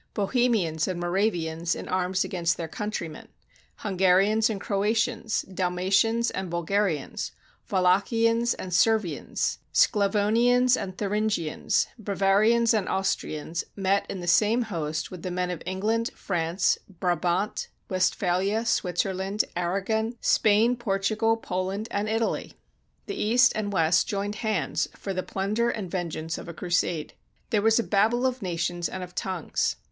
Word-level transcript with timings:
Bohemians 0.15 0.87
and 0.87 0.99
Mora 0.99 1.29
vians 1.29 1.75
in 1.75 1.87
arms 1.87 2.23
against 2.23 2.57
their 2.57 2.67
countr3anen, 2.67 3.27
Hungarians 3.75 4.49
and 4.49 4.59
Croatians, 4.59 5.43
Dalmatians 5.43 6.31
and 6.31 6.49
Bulgarians, 6.49 7.33
Wallachians 7.69 8.55
and 8.55 8.73
Servians, 8.73 9.59
Sclavonians 9.71 10.75
and 10.75 10.97
Thuringians, 10.97 11.85
Bava 12.01 12.39
rians 12.39 12.75
and 12.75 12.89
Austrians, 12.89 13.63
met 13.75 14.07
in 14.09 14.21
the 14.21 14.25
same 14.27 14.63
host 14.63 15.11
with 15.11 15.21
the 15.21 15.29
men 15.29 15.51
of 15.51 15.61
England, 15.67 16.09
France, 16.15 16.79
Brabant, 16.99 17.67
Westphalia, 17.87 18.65
Switzer 18.65 19.13
land, 19.13 19.45
Aragon, 19.55 20.15
Spain, 20.19 20.75
Portugal, 20.77 21.37
Poland, 21.37 21.87
and 21.91 22.09
Italy. 22.09 22.53
The 23.05 23.13
East 23.21 23.51
and 23.53 23.71
West 23.71 24.07
joined 24.07 24.37
hands 24.41 24.87
for 24.95 25.13
the 25.13 25.21
plunder 25.21 25.69
and 25.69 25.91
venge 25.91 26.15
ance 26.15 26.39
of 26.39 26.47
a 26.49 26.55
crusade. 26.55 27.13
There 27.51 27.61
was 27.61 27.77
a 27.77 27.83
Babel 27.83 28.25
of 28.25 28.41
nations 28.41 28.89
and 28.89 29.03
of 29.03 29.13
tongues. 29.13 29.75